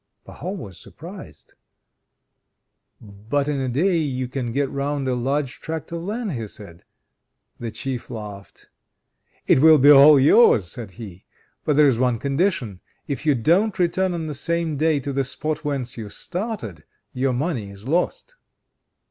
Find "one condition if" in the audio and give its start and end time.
11.99-13.27